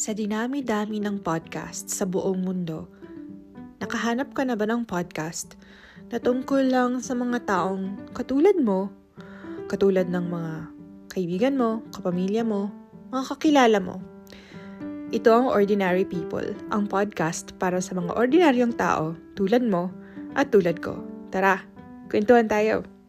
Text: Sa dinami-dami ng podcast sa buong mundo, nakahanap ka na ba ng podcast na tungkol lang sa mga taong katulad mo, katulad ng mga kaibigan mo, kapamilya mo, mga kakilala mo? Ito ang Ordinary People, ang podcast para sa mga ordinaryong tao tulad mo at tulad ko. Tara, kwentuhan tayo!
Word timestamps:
Sa 0.00 0.16
dinami-dami 0.16 0.96
ng 0.96 1.20
podcast 1.20 1.92
sa 1.92 2.08
buong 2.08 2.40
mundo, 2.40 2.88
nakahanap 3.84 4.32
ka 4.32 4.48
na 4.48 4.56
ba 4.56 4.64
ng 4.64 4.88
podcast 4.88 5.60
na 6.08 6.16
tungkol 6.16 6.72
lang 6.72 7.04
sa 7.04 7.12
mga 7.12 7.44
taong 7.44 8.08
katulad 8.16 8.56
mo, 8.56 8.88
katulad 9.68 10.08
ng 10.08 10.24
mga 10.24 10.52
kaibigan 11.12 11.52
mo, 11.60 11.84
kapamilya 11.92 12.40
mo, 12.40 12.72
mga 13.12 13.24
kakilala 13.28 13.76
mo? 13.76 14.00
Ito 15.12 15.36
ang 15.36 15.52
Ordinary 15.52 16.08
People, 16.08 16.48
ang 16.72 16.88
podcast 16.88 17.52
para 17.60 17.76
sa 17.84 17.92
mga 17.92 18.16
ordinaryong 18.16 18.72
tao 18.80 19.12
tulad 19.36 19.60
mo 19.60 19.92
at 20.32 20.48
tulad 20.48 20.80
ko. 20.80 20.96
Tara, 21.28 21.60
kwentuhan 22.08 22.48
tayo! 22.48 22.99